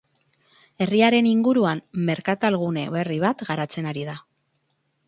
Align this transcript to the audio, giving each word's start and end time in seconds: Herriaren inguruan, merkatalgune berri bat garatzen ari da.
Herriaren 0.85 1.27
inguruan, 1.33 1.83
merkatalgune 2.09 2.87
berri 2.99 3.21
bat 3.27 3.47
garatzen 3.53 3.93
ari 3.93 4.09
da. 4.11 4.19